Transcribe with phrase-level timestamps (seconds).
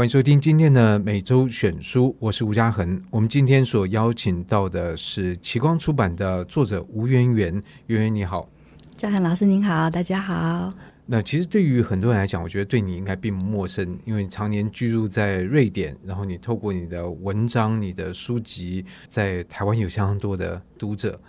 [0.00, 2.98] 欢迎收听今天的每周选书，我是吴家恒。
[3.10, 8.48] 我们今天所邀请到的是奇光出版的作者吴媛媛，媛媛你好，
[8.96, 10.72] 嘉恒老师您好，大家好。
[11.04, 21.20] 那其实对于很多人来讲，我觉得对你应该并不陌生，因为你常年居住在瑞典，然后你透过你的文章、你的书籍，在台湾有相当多的读者。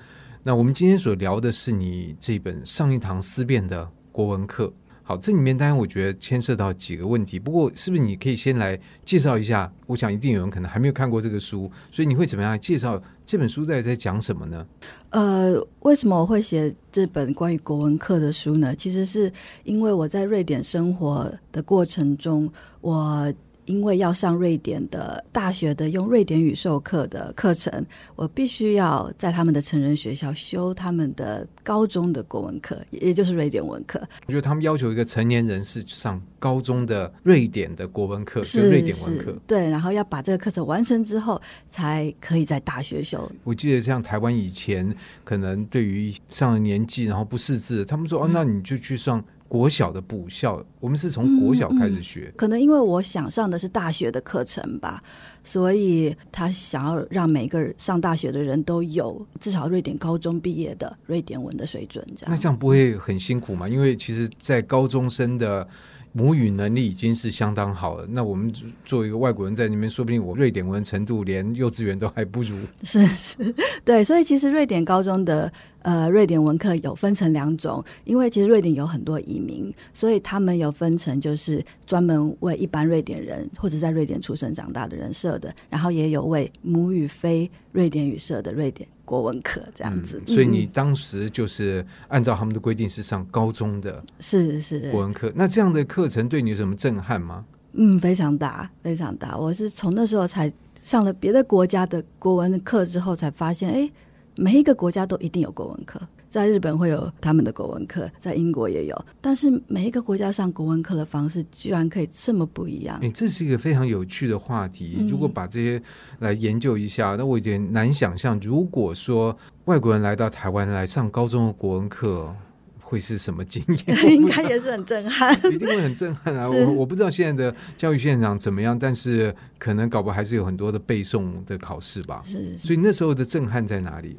[0.43, 4.71] 那我们今天所聊的是你这本《上一堂思辨》的国文课。
[5.11, 9.69] 好，这里面当然我觉得牵涉到几个问题，不过是不是你可以先来介绍一下？
[9.85, 14.65] 我想一定有人可能还没有看过这个书，所以你会怎么样介绍这本书在在讲什么呢？
[15.09, 18.73] 呃，为什么我会写这本关于国文课的书呢？
[18.73, 19.29] 其实是
[19.65, 23.33] 因为我在瑞典生活的过程中，我。
[23.65, 34.01] 因为要上瑞典的大学的用瑞典语授课的课程，我必须要在他们的成人学校修他们的高中的国文课，也就是瑞典文课。
[34.25, 39.35] 我觉得他们要求一个成年人是上高中的瑞典的国文课，是瑞典文课。
[39.45, 43.31] 对，然后要把这个课程完成之后，才可以在大学修。
[43.43, 49.23] 我记得像台湾以前，可能对于上了年纪然后不识字，他们说、嗯、哦，那你就去上。
[49.51, 52.29] 国小的补校，我们是从国小开始学。
[52.29, 52.33] 嗯嗯。
[52.37, 55.03] 可能因为我想上的是大学的课程吧，
[55.43, 62.01] 所以他想要让每个上大学的人都有至少瑞典高中毕业的瑞典文的水准。
[62.15, 63.67] 这样，那这样不会很辛苦吗？
[63.67, 65.67] 因为其实，在高中生的。
[66.13, 68.51] 母语能力已经是相当好了，那我们
[68.83, 72.57] 作为一个外国人在那边，说不定我瑞典文程度连幼稚园都还不如。
[72.83, 75.51] 是是，对，所以其实瑞典高中的
[75.83, 88.87] 呃瑞典文课有分成两种，因为其实瑞典有很多移民，所以他们有分成就是专门为一般瑞典人或者在瑞典出生长大的人设的，然后也有为母语非瑞典语设的瑞典。
[89.11, 95.29] 国文课这样子，嗯，所以你当时就是按照他们的规定是上高中的，是是国文课。
[95.35, 97.43] 那这样的课程对你有什么震撼吗？
[97.73, 99.37] 嗯，非常大，非常大。
[99.37, 100.49] 我是从那时候才
[100.81, 103.91] 上了别的国家的国文课之后，才发现，哎，
[104.37, 105.99] 每一个国家都一定有国文课。
[106.31, 112.97] 在日本会有他们的国文课，在英国也有，但是每一个国家上国文课的方式居然可以这么不一样。
[113.01, 115.05] 哎，这是一个非常有趣的话题。
[115.09, 115.83] 如果把这些
[116.19, 122.33] 来研究一下，嗯、那我有点难想象，如果说外国人来到台湾来上高中的国文课，
[122.79, 123.97] 会是什么经验？
[124.15, 126.49] 应该也是很震撼，一定会很震撼啊！
[126.49, 132.21] 我我不知道现在的教育现场怎么样，但是可能搞不好还是有很多的背诵的考试吧。
[132.23, 134.15] 是，所以那时候的震撼在哪里？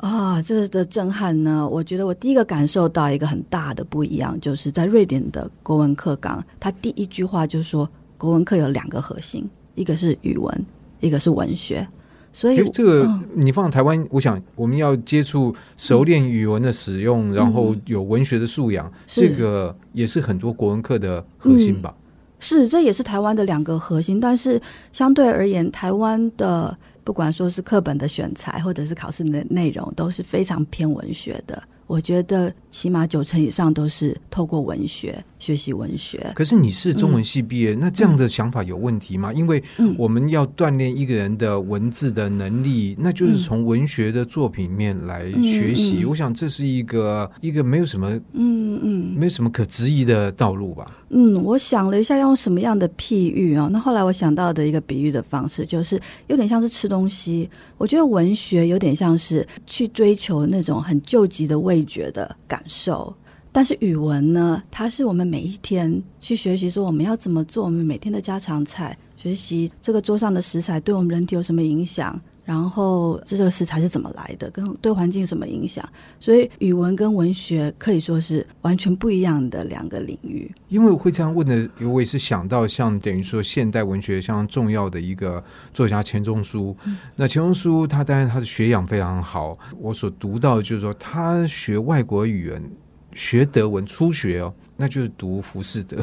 [0.00, 1.68] 啊、哦，这的震撼呢？
[1.68, 10.66] 我觉得我第一个感受到一个很大的不一样，就是在瑞典的国文课纲，他第一句话就说，国文课有两个核心，一个是语文，
[11.00, 11.86] 一个是文学。
[12.32, 21.94] 所以这个你放台湾，我想我们要接触熟练语文的使用，嗯、然后有文学的素养，这个也是很多国文课的核心吧？
[21.94, 22.00] 嗯、
[22.40, 24.58] 是，这也是台湾的两个核心，但是
[24.92, 26.74] 相对而言，台湾的。
[27.10, 31.60] 不管说是课本的选材，或者是考试的内容，都是非常偏文学的。
[31.88, 36.30] 我觉得起码九成以上都是透过文学学习文学。
[36.36, 39.32] 可是你是中文系毕业，嗯，那这样的想法有问题吗？
[39.32, 39.60] 因为
[39.98, 46.04] 我们要锻炼一个人的文字的能力，那就是从文学的作品面来学习。
[46.04, 50.86] 我想这是一个一个没有什么嗯嗯没有什么可质疑的道路吧。
[51.08, 53.68] 嗯，我想了一下，用什么样的譬喻啊？
[53.72, 57.48] 那后来我想到的一个比喻的方式，就是有点像是吃东西。
[57.78, 63.12] 我觉得文学有点像是去追求那种很救急的味觉的感受，
[63.52, 72.20] 但是语文呢，它是我们每一天去学习，说我们要怎么做，我们每天的家常菜，学习这个桌上的食材对我们人体有什么影响。
[72.42, 75.88] 然后这个食材是怎么来的，跟对环境有什么影响？
[76.18, 80.50] 所以语文跟文学可以说是完全不一样的两个领域。
[80.68, 85.40] 因为我会这样问的，我也是想到像等于说现代文学相当重要的一个
[85.72, 86.76] 作家钱钟书。
[86.86, 92.70] 嗯、那钱钟书他当然他的学养非常好，我所读到的就是说他学外国语言，
[93.12, 95.98] 学德文初学哦，那就是读浮士德；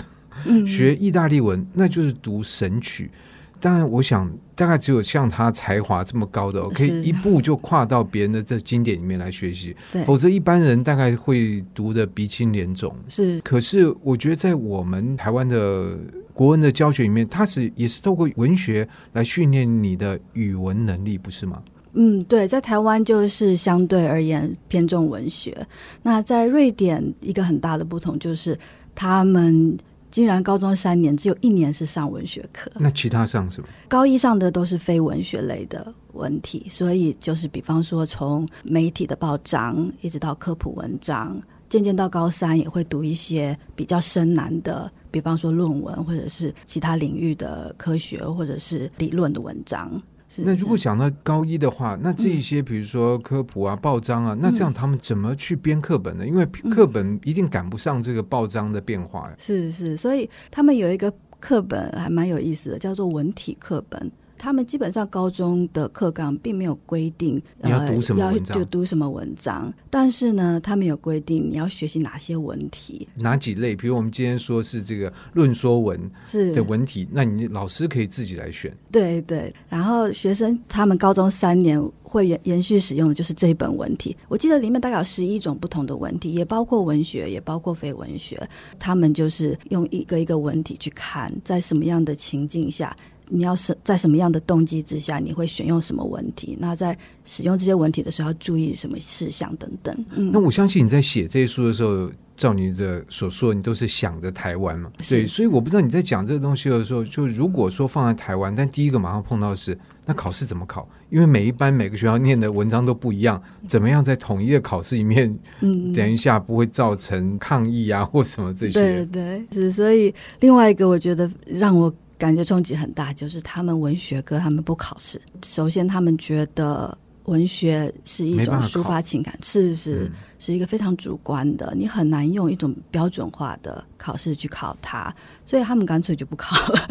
[0.46, 3.12] 嗯、学意大利文，那就是读神曲。
[3.60, 9.76] 当然，我想大概只有像他才华这么高的，可以一步就跨到别人的这经典里面来学习。
[10.06, 12.96] 否则一般人大概会读的鼻青脸肿。
[13.08, 15.98] 是，可是我觉得在我们台湾的
[16.34, 21.60] 国文的教学里面，它是也是透过文学来训练你的语文能力，不是吗？
[21.98, 25.68] 嗯，对，在台湾就是相对而言偏重文学。
[26.04, 28.58] 那在瑞典，一个很大的不同就是
[28.96, 29.78] 他们。
[30.10, 33.68] 竟然高中三年只有一年是上文学课，那其他上什么？
[33.90, 50.02] 高一上的都是非文学类的文体，所以就是比方说从媒体的报章一直到科普文章，渐渐到高三也会读一些比较深难的，比方说论文或者是其他领域的科学或者是理论的文章。
[50.30, 56.28] 是那如果讲到高一的话，那这一些比如说科普啊、报章啊，嗯、那这样他们怎么去编课本呢？
[56.28, 59.36] 因为课本一定赶不上这个报章的变化呀。
[59.40, 64.12] 是是，所以他们有一个课本还蛮有意思的，叫做文体课本。
[64.38, 73.76] 他们基本上高中的课纲并没有规定你要读什么文章，呃、就读什么文章，但是呢，他们有规定你要学习哪些文体，哪几类？
[73.76, 78.76] 比如我们今天说是这个论说文是的文体，那你老师可以自己来选。
[78.92, 84.16] 对对，然后学生他们高中三年会延延续使用的就是这一本文体。
[84.28, 88.38] 我记得里面大概有十一种不同的文体，也包括文学，也包括非文学。
[88.80, 92.96] 他们就是用一个一个文体去看，在什么样的情境下。
[93.30, 96.58] 你要是在什么样的动机之下，你会选用什么文体？
[96.60, 100.06] 那在使用这些文体的时候，要注意什么事项等等。
[100.16, 104.92] 嗯，那我相信你在写这些书的时候，照你的所说，你都是想着台湾嘛？
[105.00, 110.88] 是对，所以我不知道你在讲这个东西的时候，就如果说放在台湾，但第一个马上碰到的是，那考试怎么考？
[111.10, 118.74] 因为每一班每个学校念的文章都不一样，怎么样在统一的考试里面，嗯，等一下不会造成抗议啊或什么这些？
[118.74, 119.72] 对对，是。
[119.72, 121.94] 所以另外一个，我觉得让我。
[122.18, 125.22] 感觉冲击很大，就是他们文学科他们不考试。
[125.46, 130.06] 首先，他们觉得文学是一种抒发情感，是是。
[130.06, 135.14] 嗯是一个非常主观的，你很难用一种标准化的考试去考它，
[135.46, 136.88] 所以他们干脆就不考了。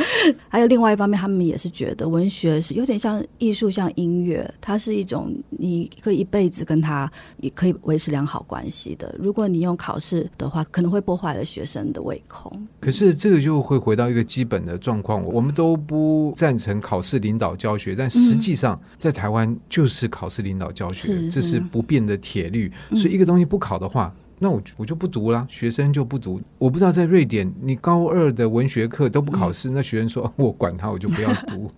[0.48, 9.14] 还有另外一方面，他们也是觉得文学是有点像艺术，像音乐，它是一种你可以一辈子跟他也可以维持良好关系的。
[9.19, 12.52] 如果你用考试的话，可能会破坏了学生的胃口。
[12.81, 22.72] 可是这个就会回到一个基本的状况，我们都不赞成考试领导教学，但实际上在台湾就是考试领导教学，嗯、这是不变的铁律。
[22.90, 23.42] 嗯、所以一个东西。
[23.42, 26.40] 你不考的话，那我我就不读了，学生就不读。
[26.58, 31.70] 我不知道在瑞典，你高二的文学课都不考试，嗯、那学生说我管他，我就不要 读。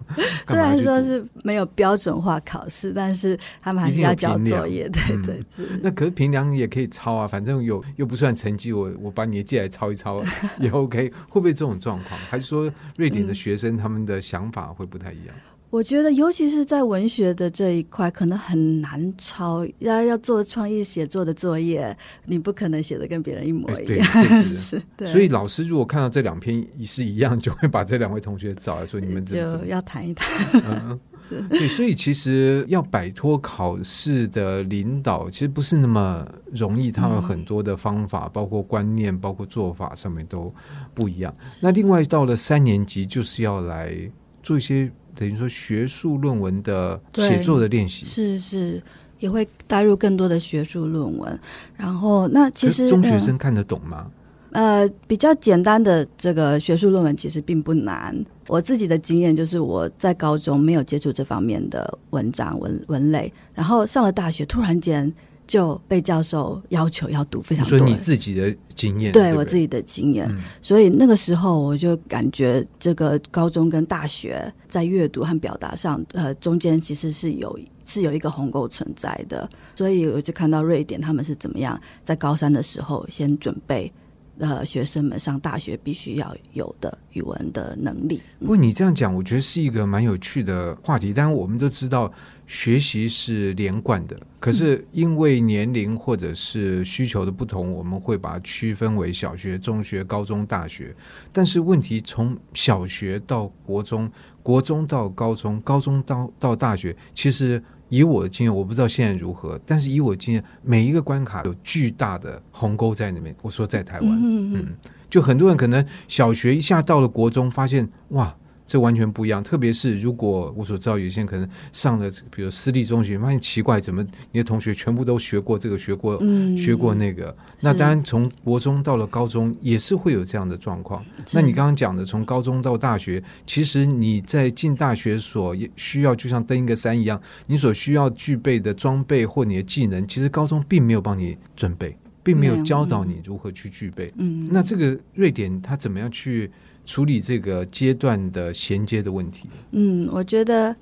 [0.46, 4.88] 虽然说是没有标准化考试，但是他们还是要交作业。
[4.88, 10.22] 对对，嗯、那可是平量也可以抄啊，反正有又不算成绩，我我把你的借来抄一抄
[10.58, 11.12] 也 OK。
[11.28, 12.18] 会不会这种状况？
[12.30, 15.34] 还是说瑞典的学生他们的想法会不太一样？
[15.70, 19.66] 我觉得，尤其是在文学的这一块，可能很难抄。
[19.80, 21.94] 要要做创意写作的作业，
[22.24, 23.86] 你不可能写的跟别人一模一样。
[23.86, 24.82] 对，确实。
[24.96, 30.26] 对所以老师如果看到这两篇是一样，就会把这两位同学找来说：“你们这就要谈一谈。
[30.64, 30.98] 嗯
[31.50, 36.90] ”对，所以其实要摆脱考试的领导，其实不是那么容易。
[36.90, 40.50] 他们很多的方法，嗯、包括观念，包括做法上面都
[40.94, 41.34] 不一样。
[41.60, 43.94] 那另外到了三年级，就是要来
[44.42, 44.90] 做一些。
[45.18, 48.80] 等于说学术论文的写作的练习是是
[49.18, 51.40] 也会带入更多的学术论文，
[51.76, 54.08] 然后那其实中学生看得懂吗？
[54.52, 58.16] 呃，比较简单的这个学术论文其实并不难。
[58.46, 65.12] 我自己的经验就是我在高中没有接触这方面的文章文文类，然后上了大学突然间。
[65.48, 67.78] 就被教授要求要读非常多。
[67.78, 79.48] 说你自己的经验，对，对我自己的经验，嗯、所以那个时候我就感觉这个高中跟大学在阅读和表达上，呃，中间其实是有是有一个鸿沟存在的。
[79.74, 83.92] 所以我就看到瑞典他们是怎么样在高三的时候先准备。
[84.40, 88.22] 呃，学生们上大学必须要有的语文的能力。
[88.38, 91.12] 不过你这样讲，我觉得是一个蛮有趣的话题。
[91.12, 92.08] 但我们都知道，
[92.48, 94.18] 学习是连贯的。
[94.40, 100.92] 可是因为年龄或者是需求的不同，我们会把它区分为小学、中学、高中、大学。
[101.32, 104.10] 但是问题从小学到国中，
[104.42, 107.62] 国中到高中，高中到到大学，其实。
[107.90, 113.34] 以我的经验，我不知道现在如何，但是以我的经验，每一个关卡有巨大的鸿沟在那边。
[113.40, 114.76] 我说在台湾，嗯，嗯，
[115.08, 118.36] 就很多人可能小学一下到了国中，发现哇。
[118.68, 127.34] 这完全不一样，特别是如果我所知道，有些人可能上了，比如私立中学，发现奇怪，怎么你的同学全部都学过这个，学过，嗯、学过那个？
[127.62, 131.02] 那当然，从国中到了高中，也是会有这样的状况。
[131.26, 144.12] 是那你刚刚讲的，从高中到大学，其实你在进大学所需要，就像登一个山一样，你所需要具备的装备或你的技能，其实高中并没有帮你准备，并没有教导你如何去具备。
[144.18, 146.50] 嗯，那这个瑞典他怎么样去？
[146.88, 149.46] 处理这个阶段的衔接的问题。
[149.72, 150.74] 嗯，我觉得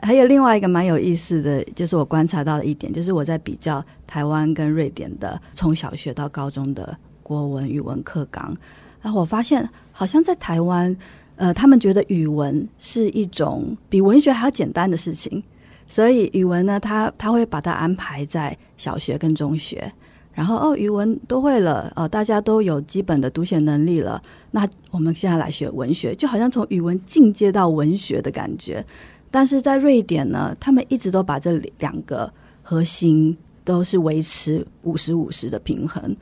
[0.00, 8.56] 还有另外一个蛮有意思的，就是我观察到的一点，就是我在比较台湾跟瑞典的从小学到高中的国文语文课纲，
[9.02, 10.96] 然后我发现好像在台湾，
[11.34, 15.42] 呃，他们觉得语文是一种比文学还要简单的事情，
[15.88, 19.92] 所以语文呢，他他会把它安排在小学跟中学。
[20.38, 28.86] 然后哦，语文都会了，呃，大家都有基本的读写能力了，那我们现在来学文学，就好像从语文进阶到文学的感觉。
[29.32, 36.16] 但是在瑞典呢，他们一直都把这两个核心都是维持五十五十的平衡。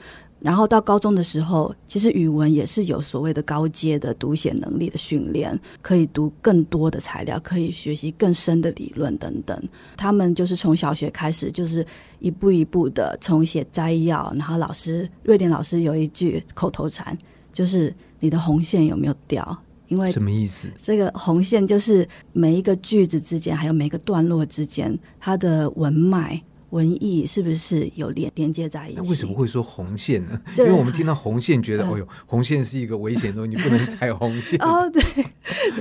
[0.47, 9.61] 然后到高中的时候，其实语文也是有所谓的高阶的读写能力的训练，可以读更多的材料，可以学习更深的理论等等。
[9.97, 11.85] 他们就是从小学开始，就是
[12.21, 17.19] 一步一步的从写摘要，然后老师瑞典老师有一句口头禅，
[17.53, 19.59] 就是你的红线有没有掉？
[19.89, 20.69] 因为什么意思？
[20.79, 26.41] 这个红线就是每一个句子之间，还有每个段落之间，它的文脉。
[26.71, 29.01] 文艺是不是有连连接在一起？
[29.03, 30.41] 那为什么会说红线呢？
[30.59, 34.59] 因为我们听到红线，觉得、嗯、哦呦，红线是一个危险的东西，你不能踩红线。
[34.65, 35.03] 哦，对，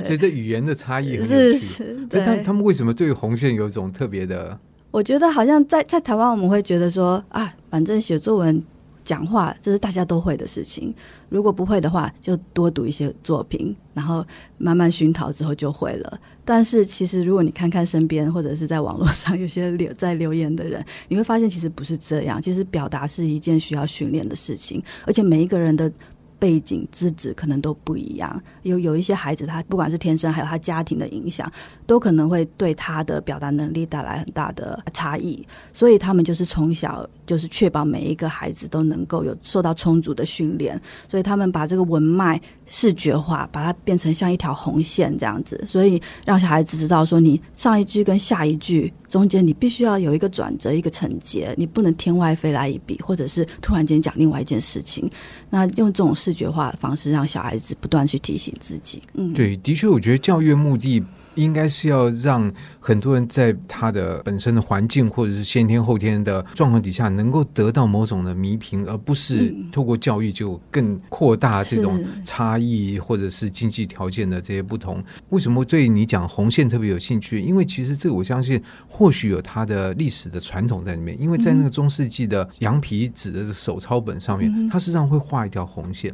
[0.04, 1.84] 所以这语言的差异很有趣。
[2.10, 2.24] 对。
[2.24, 4.58] 他他们为什么对红线有一种特别的？
[4.92, 8.64] 我觉得好像在在台湾，我们会觉得说啊，反正写作文。
[9.06, 10.94] 讲话这是大家都会的事情，
[11.30, 14.26] 如果不会的话，就多读一些作品，然后
[14.58, 16.20] 慢慢熏陶之后就会了。
[16.44, 22.42] 但是其实，如果你看看身边或者是在网络上有些留在留言的人，你会发现其实不是这样。
[22.42, 25.90] 其实表达是一件需要训练的事情，而且每一个人的。
[26.38, 31.50] 背景资质可能都不一样，有有一些孩子，他不管是天生，还有他家庭的影响，
[31.88, 35.48] 都可能会对他的表达能力带来很大的差异。
[35.72, 40.80] 所以他们就是从小就是确保每一个孩子都能够有受到充足的训练，
[41.10, 55.10] 所以他们把这个文脉视觉化，把它变成像一条红线这样子，所以让小孩子知道说，你上一句跟下一句中间，你必须要有一个转折，一个承接，你不能天外飞来一笔，或者是突然间讲另外一件事情。
[55.50, 59.02] 那用这种视觉化的方式，让小孩子不断去提醒自己。
[59.14, 61.04] 嗯，对，的确，我觉得教育目的。
[61.36, 75.04] 应该是要让很多人在他的本身的环境或者是先天后天的状况底下，能够得到某种的弥平，而不是透过教育就更扩大这种差异或者是经济条件的这些不同。
[75.30, 77.42] 为什么对你讲红线特别有兴趣？
[77.42, 81.20] 因为其实这个我相信或许有它的历史的传统在里面。
[81.20, 86.14] 因为在那个中世纪的羊皮纸的手抄本上面，它实际上会画一条红线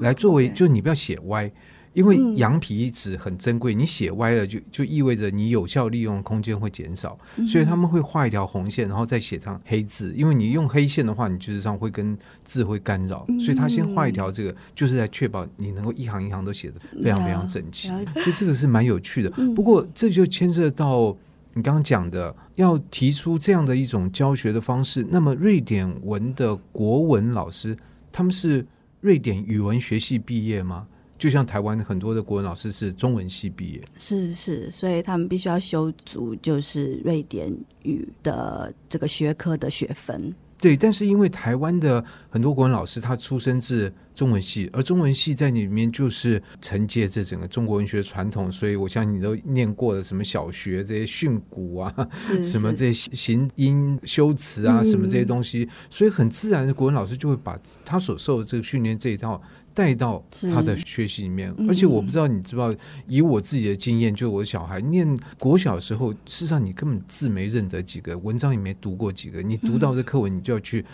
[0.00, 1.50] 来作为，就你不要写歪。
[1.92, 10.12] 因为羊皮纸很珍贵，你写歪了就就意味着你有效利用空间会减少，所以他们会画一条红线，然后再写上黑字。
[10.16, 17.88] 因为你用黑线的话，你实际上会跟字会干扰，所以他先画一条这个，就是在确保你能够一行一行都写的非常非常整齐。
[17.88, 19.30] 所以这个是蛮有趣的。
[19.54, 21.16] 不过这就牵涉到
[21.52, 25.06] 你刚刚讲的，要提出这样的一种教学的方式。
[25.10, 27.76] 那么瑞典文的国文老师，
[28.10, 28.66] 他们是
[29.00, 30.86] 瑞典语文学系毕业吗？
[31.22, 37.48] 就像台湾很多的国文老师是中文系毕业，是是，所以他们必须要修足就是瑞典
[37.84, 40.34] 语的这个学科的学分。
[40.58, 59.40] 对，但是因为台湾的很多国文老师他出身自中文系，而中文系在里面就是承接这整个中国文学传统，所以我相信你都念过的什么小学这些训诂啊，是是什么这些形音修辞啊，什么这些东西，嗯、所以很自然的国文老师就会把他所受的这个训练这一套。
[59.74, 70.84] 带到他的学习里面，而且我不知道你知不知道，以我自己的经验，就我小孩念国小的时候，事实上你根本字没认得几个，文章也没读过几个，你读到这课文，你就要去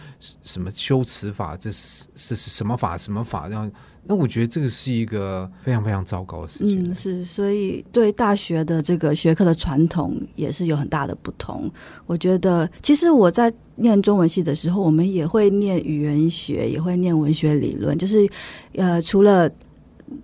[0.42, 3.70] 什么修辞法，这是这是什么法什么法，然后。
[4.04, 6.82] 那我觉得这个是一个非常非常糟糕的事情。
[6.82, 11.70] 嗯，是，所以对大学的这个学科的传统也是有很大的不同。
[12.06, 18.26] 我觉得，其实我在念中文系的时候，我们也会念语言学，也会念文学理论，就是
[18.76, 19.50] 呃，除了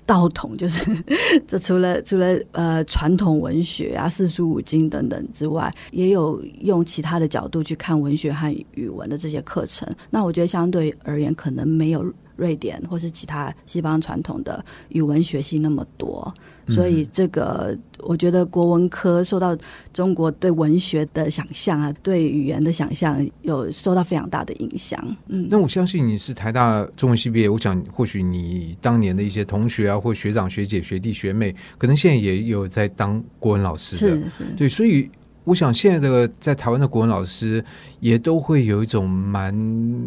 [0.07, 0.90] 道统，就是
[1.47, 9.87] 这除了除了呃传统文学啊、四书五经等等之外，也有用其他的角度去看文学和语文的这些课程。
[10.09, 12.11] 那我觉得相对而言，可能没有。
[12.36, 16.32] 瑞典或是其他西方传统的语文学系那么多，
[16.68, 19.56] 所以这个我觉得国文科受到
[19.92, 24.98] 中国对文学的想象啊，对语言的想象有受到非常大的影响。
[25.28, 35.08] 嗯，那我相信你是台大中文系毕业，我想或许你当年的一些同学啊，或学长学姐、学弟学妹，可能现在也有在当国文老师的，是是，对，所以。
[35.44, 37.62] 我想现在这个在台湾的国文老师
[38.00, 39.54] 也都会有一种蛮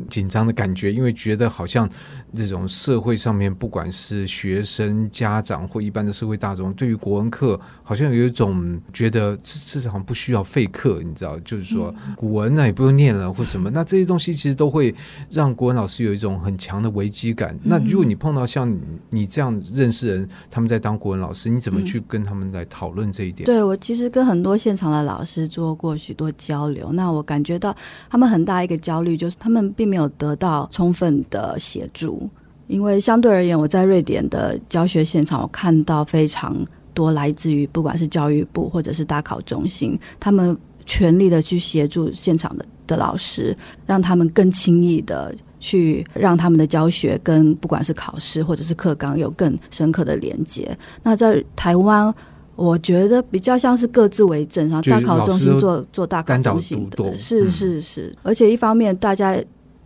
[0.09, 1.87] 紧张的感觉，因为觉得好像
[2.35, 14.93] 这种社会上面，不管是学生、家长或一般的社会大众，对于国文课好像有一种觉得这这好像不需要废课，你知道，就是说古文那也不用念了或什么，那这些东西其实都会
[15.29, 17.55] 让国文老师有一种很强的危机感。
[17.61, 18.75] 那如果你碰到像
[19.11, 23.45] 你这样认识人，他们在当国文老师，你怎么去跟他们来讨论这一点？
[23.45, 25.26] 对，我其实跟很多现场的老师。
[25.27, 27.75] 师做过许多交流，那我感觉到
[28.09, 32.29] 他们很大一个焦虑就是他们并没有得到充分的协助，
[32.67, 36.55] 因为相对而言，我在瑞典的教学现场，我看到非常
[36.93, 43.55] 多来自于不管是教育部或者是大考中心，他们全力的去协助现场的的老师，
[43.85, 45.35] 让他们更轻易的。
[45.59, 50.77] 去让他们的教学跟不管是考试或者是课纲有更深刻的连接。
[51.01, 52.13] 那在台湾，
[52.57, 58.13] 我觉得比较像是各自为政，然后大考中心做做大考中心的，是是是。
[58.23, 59.37] 而且一方面，大家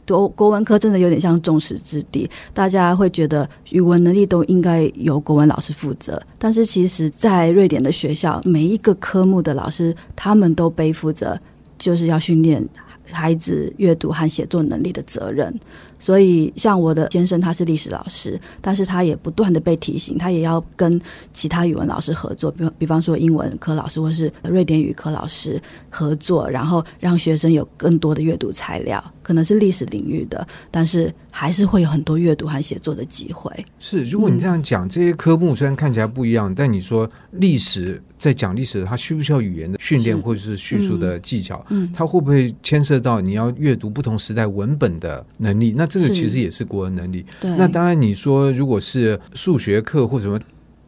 [0.08, 6.20] 国国文科真的有点像众矢之的，大家会觉得语文能力都应该由国文老师负责。
[6.40, 11.40] 但是其实，在瑞典的学校，每一个科目的老师，他们都背负着
[11.78, 12.68] 就是要训练。
[13.14, 15.54] 孩子阅读和写作能力的责任，
[16.02, 21.00] 所以像我的先生，他是历史老师，但是他也不断的被提醒，他也要跟
[21.32, 33.54] 其他语文老师合作，比比方说英文科老师或是瑞典语科老师合作，然后让学生有更多的阅读材料，可能是历史领域的，但是还是会有很多阅读和写作的机会。
[33.80, 38.02] 是，如果你这样讲，这些科目虽然看起来不一样，但你说历史。
[38.22, 41.66] 在讲历史，它需不需要语言的训练或者是叙述的技巧？
[41.70, 45.74] 嗯，它会不会牵涉到你要阅读不同时代文本的能力？
[45.76, 47.26] 那这个其实也是国文能力。
[47.40, 50.40] 对，那当然你说如果是数学课或什么，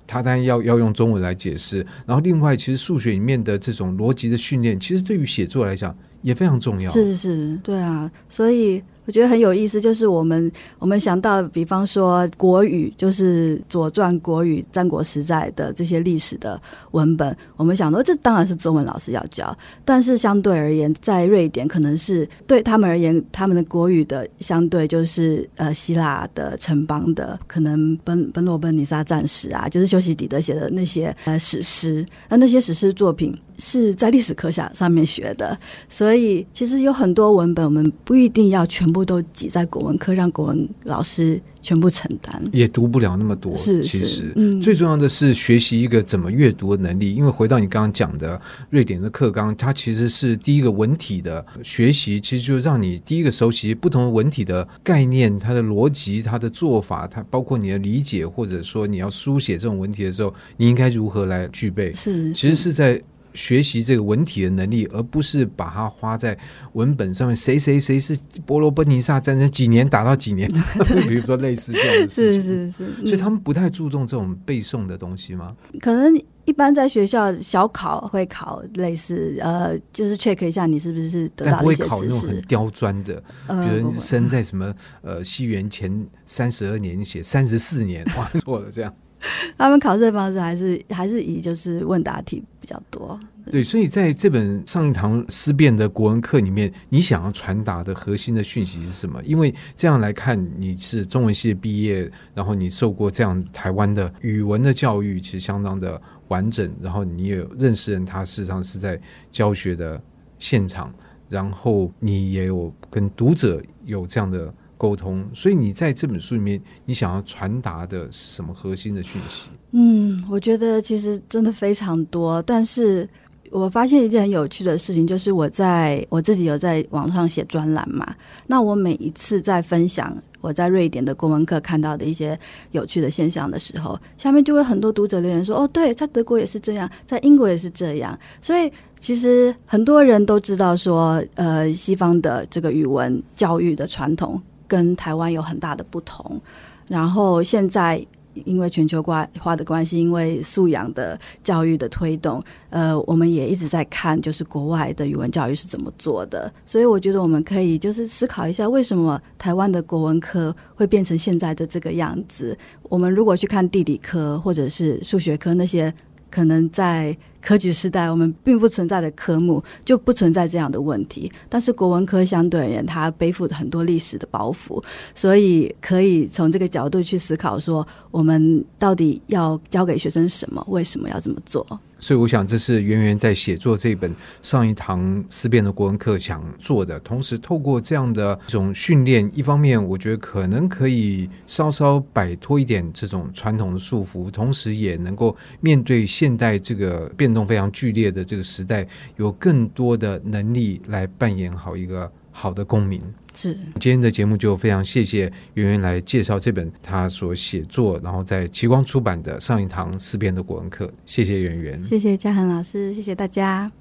[0.07, 1.85] 他当然要要用中文来解释。
[2.05, 6.89] 然后另外，其实数学里面的这种逻辑的训练，其实对于写作来讲也非常重要。
[6.89, 8.81] 是是，对啊，所以。
[9.05, 19.55] 我觉得很有意思，就是我们我们想到，比方说国语，就是《左传》国语、战国时代的这些历史的文本，我们想说，这当然是中文老师要教。
[19.83, 33.37] 但是相对而言，在瑞典，可能是对他们而言，他们的国语的相对就是呃希腊的城邦的，可能奔奔罗奔尼撒战士啊，就是修昔底德写的那些呃史诗，那那些史诗作品。
[33.65, 43.55] 是在历史课下上面学的，所以其实有很多文本，我们不一定要全部都挤在国文课，让国文老师全部承担，也读不了那么多。
[43.55, 47.15] 是，其实，嗯，最重要的是学习一个怎么阅读的能力。
[47.15, 48.39] 因为回到你刚刚讲的
[48.69, 61.93] 瑞典的课纲，它其实是第一个文体的学习，其实就让你第一个熟悉不同的文体的概念、它的逻辑、它的做法，它包括你的理解，或者说你要书写这种文体的时候，你应该如何来具备。
[61.93, 63.01] 是，其实是在。
[63.33, 66.37] 学习这个文体的能力，而不是把它花在
[66.73, 67.35] 文本上面。
[67.35, 70.51] 谁谁谁是波罗奔尼撒战争几年打到几年？
[71.07, 72.41] 比如说类似这样的事情。
[72.41, 75.55] 是是是，所以他们不太注重这种背诵的东西吗？
[75.81, 76.15] 可能
[76.45, 81.89] 一般在学校小考会考类似，呃，就是 check 一下你是不是得到一些知识。
[81.89, 88.93] 但不会考那种很刁钻的，比如生在什么呃西元前三十二年写三十四年，哇， 错了这样。
[89.57, 93.19] 他们考试的方式还是还是以就是问答题比较多。
[93.51, 99.21] 对，所以在这本上一堂思辨的国文课里面，你想要传达的核心的讯息是什么？
[99.25, 106.73] 因为这样来看，你是中文系毕业，然后你受过这样台湾的语文的教育，其实相当的完整。
[106.81, 108.97] 然后你也有认识人，他事实上是在
[109.29, 110.01] 教学的
[110.39, 110.93] 现场，
[111.27, 114.53] 然后你也有跟读者有这样的。
[114.83, 119.47] 沟通，所以你在这本书里面，你想要传达的是什么核心的讯息？
[119.71, 123.07] 嗯，我觉得其实真的非常多，但是
[123.49, 128.13] 我发现一件很有趣的事情，就是我在我自己有在网上写专栏嘛，
[128.45, 132.37] 那我每一次在分享我在瑞典的国文课看到的一些
[132.71, 138.69] 有趣的现象的时候，下面就会很多读者留言说：“哦，对，在德国也是这样，在英国也是这样。”所以
[138.99, 144.41] 其实很多人都知道说，呃，西方的这个语文教育的传统。
[144.73, 146.41] 跟台湾有很大的不同，
[146.87, 148.03] 然后现在
[148.45, 156.51] 因为全球化化的关系，因为素养的教育的推动，呃，我们也一直在看，就是国外的语文教育是怎么做的。
[156.65, 162.57] 所以我觉得我们可以就是思考一下，为什么台湾的国文科会变成现在的这个样子？
[162.89, 165.93] 我们如果去看地理科或者是数学科那些，
[166.33, 167.15] 可能在。
[167.45, 171.29] 科举时代，我们并不存在的科目就不存在这样的问题。
[171.49, 174.81] 但是国文科相对而言，它背负着很多历史的包袱，
[175.13, 180.65] 所以可以从这个角度去思考：说我们到底要教给学生什么？
[180.69, 181.67] 为什么要这么做？
[182.03, 186.99] 所以，我想这是圆圆在写作这本上一堂思辨的国文课想做的。
[186.99, 198.85] 同时，透过这样的一种训练，一方面我觉得可能可以稍稍摆脱一点这种传统的束缚，同时也能够面对现代这个变动非常剧烈的这个时代，
[199.15, 203.01] 有更多的能力来扮演好一个好的公民。
[203.33, 210.91] 是，今天的节目就非常谢谢圆圆来介绍这本他所写作，然后在奇光出版的上一堂思辨的国文课。
[211.05, 213.71] 谢谢圆圆，谢谢嘉恒老师，谢谢大家。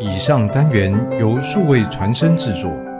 [0.00, 2.91] 以上单元由数位传声制作。